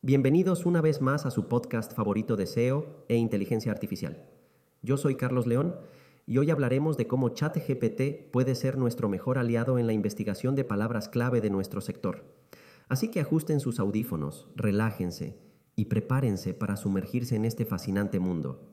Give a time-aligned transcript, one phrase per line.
[0.00, 4.28] Bienvenidos una vez más a su podcast favorito de SEO e inteligencia artificial.
[4.80, 5.74] Yo soy Carlos León
[6.24, 10.62] y hoy hablaremos de cómo ChatGPT puede ser nuestro mejor aliado en la investigación de
[10.62, 12.32] palabras clave de nuestro sector.
[12.88, 15.36] Así que ajusten sus audífonos, relájense
[15.74, 18.70] y prepárense para sumergirse en este fascinante mundo.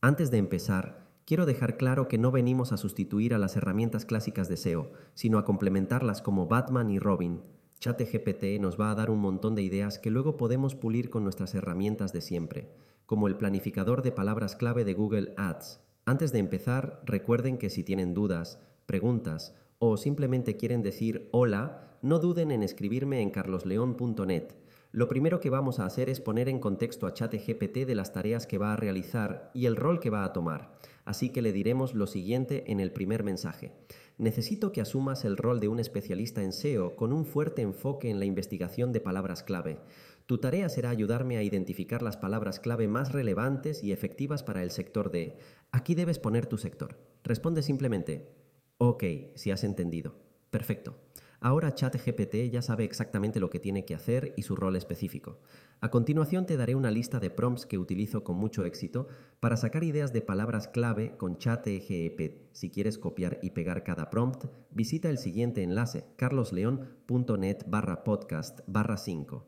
[0.00, 4.48] Antes de empezar, quiero dejar claro que no venimos a sustituir a las herramientas clásicas
[4.48, 7.42] de SEO, sino a complementarlas como Batman y Robin
[7.78, 11.54] ChatGPT nos va a dar un montón de ideas que luego podemos pulir con nuestras
[11.54, 12.70] herramientas de siempre,
[13.04, 15.80] como el planificador de palabras clave de Google Ads.
[16.04, 22.18] Antes de empezar, recuerden que si tienen dudas, preguntas o simplemente quieren decir hola, no
[22.18, 24.54] duden en escribirme en carlosleón.net.
[24.92, 28.46] Lo primero que vamos a hacer es poner en contexto a ChatGPT de las tareas
[28.46, 30.78] que va a realizar y el rol que va a tomar.
[31.06, 33.72] Así que le diremos lo siguiente en el primer mensaje.
[34.18, 38.18] Necesito que asumas el rol de un especialista en SEO con un fuerte enfoque en
[38.18, 39.78] la investigación de palabras clave.
[40.26, 44.72] Tu tarea será ayudarme a identificar las palabras clave más relevantes y efectivas para el
[44.72, 45.38] sector de...
[45.70, 46.98] Aquí debes poner tu sector.
[47.22, 48.32] Responde simplemente,
[48.78, 49.04] ok,
[49.36, 50.16] si has entendido.
[50.50, 51.05] Perfecto.
[51.40, 55.38] Ahora ChatGPT ya sabe exactamente lo que tiene que hacer y su rol específico.
[55.80, 59.08] A continuación te daré una lista de prompts que utilizo con mucho éxito
[59.40, 62.52] para sacar ideas de palabras clave con ChatGPT.
[62.52, 68.96] Si quieres copiar y pegar cada prompt, visita el siguiente enlace carlosleon.net barra podcast barra
[68.96, 69.46] 5.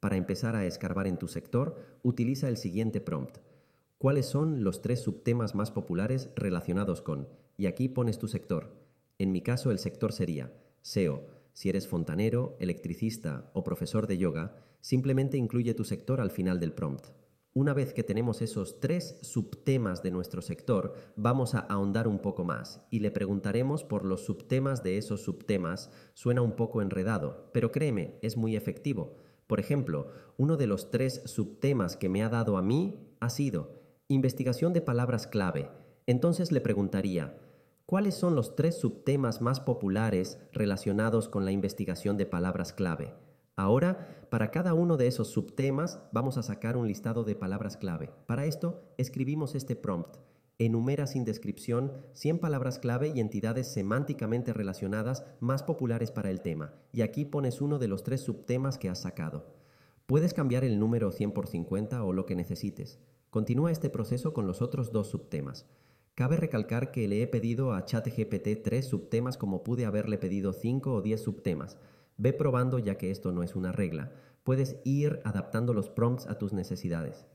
[0.00, 3.38] Para empezar a escarbar en tu sector, utiliza el siguiente prompt.
[3.98, 7.28] ¿Cuáles son los tres subtemas más populares relacionados con?
[7.56, 8.74] Y aquí pones tu sector.
[9.18, 10.52] En mi caso el sector sería
[10.84, 11.24] SEO.
[11.54, 16.74] Si eres fontanero, electricista o profesor de yoga, simplemente incluye tu sector al final del
[16.74, 17.06] prompt.
[17.54, 22.44] Una vez que tenemos esos tres subtemas de nuestro sector, vamos a ahondar un poco
[22.44, 25.90] más y le preguntaremos por los subtemas de esos subtemas.
[26.12, 29.16] Suena un poco enredado, pero créeme, es muy efectivo.
[29.46, 33.80] Por ejemplo, uno de los tres subtemas que me ha dado a mí ha sido
[34.08, 35.70] investigación de palabras clave.
[36.06, 37.38] Entonces le preguntaría,
[37.86, 43.12] ¿Cuáles son los tres subtemas más populares relacionados con la investigación de palabras clave?
[43.56, 48.10] Ahora, para cada uno de esos subtemas vamos a sacar un listado de palabras clave.
[48.26, 50.16] Para esto, escribimos este prompt.
[50.58, 56.72] Enumera sin descripción 100 palabras clave y entidades semánticamente relacionadas más populares para el tema.
[56.90, 59.44] Y aquí pones uno de los tres subtemas que has sacado.
[60.06, 62.98] Puedes cambiar el número 100 por 50 o lo que necesites.
[63.28, 65.66] Continúa este proceso con los otros dos subtemas.
[66.14, 70.92] Cabe recalcar que le he pedido a ChatGPT tres subtemas como pude haberle pedido 5
[70.94, 71.76] o 10 subtemas.
[72.18, 74.12] Ve probando ya que esto no es una regla.
[74.44, 77.26] Puedes ir adaptando los prompts a tus necesidades.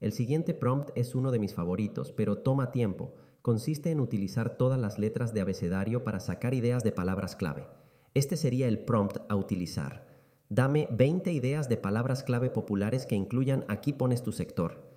[0.00, 3.16] El siguiente prompt es uno de mis favoritos, pero toma tiempo.
[3.42, 7.66] Consiste en utilizar todas las letras de abecedario para sacar ideas de palabras clave.
[8.14, 10.06] Este sería el prompt a utilizar.
[10.48, 14.88] Dame 20 ideas de palabras clave populares que incluyan aquí pones tu sector.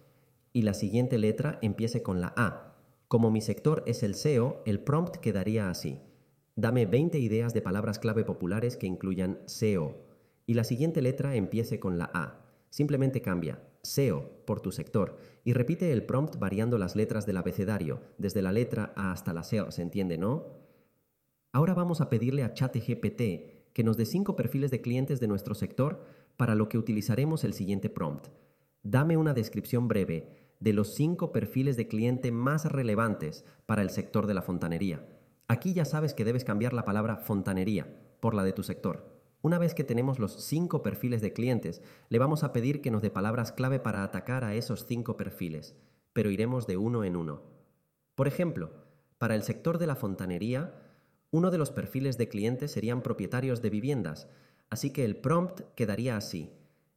[0.54, 2.71] Y la siguiente letra empiece con la A,
[3.12, 6.00] como mi sector es el SEO, el prompt quedaría así.
[6.56, 9.98] Dame 20 ideas de palabras clave populares que incluyan SEO.
[10.46, 12.46] Y la siguiente letra empiece con la A.
[12.70, 18.00] Simplemente cambia SEO por tu sector y repite el prompt variando las letras del abecedario,
[18.18, 20.46] desde la letra A hasta la SEO, ¿se entiende, no?
[21.52, 25.54] Ahora vamos a pedirle a ChatGPT que nos dé cinco perfiles de clientes de nuestro
[25.54, 26.06] sector
[26.38, 28.30] para lo que utilizaremos el siguiente prompt.
[28.84, 34.28] Dame una descripción breve de los cinco perfiles de cliente más relevantes para el sector
[34.28, 35.06] de la fontanería.
[35.48, 39.20] Aquí ya sabes que debes cambiar la palabra fontanería por la de tu sector.
[39.42, 43.02] Una vez que tenemos los cinco perfiles de clientes, le vamos a pedir que nos
[43.02, 45.76] dé palabras clave para atacar a esos cinco perfiles,
[46.14, 47.42] pero iremos de uno en uno.
[48.14, 48.72] Por ejemplo,
[49.18, 50.76] para el sector de la fontanería,
[51.32, 54.30] uno de los perfiles de clientes serían propietarios de viviendas,
[54.70, 56.52] así que el prompt quedaría así.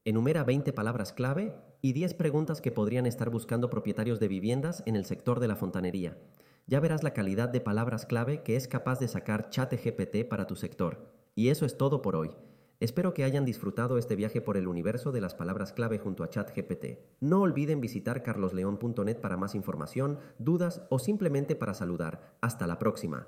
[0.06, 4.96] Enumera 20 palabras clave y 10 preguntas que podrían estar buscando propietarios de viviendas en
[4.96, 6.18] el sector de la fontanería.
[6.66, 10.56] Ya verás la calidad de palabras clave que es capaz de sacar ChatGPT para tu
[10.56, 11.10] sector.
[11.34, 12.36] Y eso es todo por hoy.
[12.80, 16.28] Espero que hayan disfrutado este viaje por el universo de las palabras clave junto a
[16.28, 16.98] ChatGPT.
[17.20, 22.36] No olviden visitar carlosleón.net para más información, dudas o simplemente para saludar.
[22.42, 23.26] Hasta la próxima.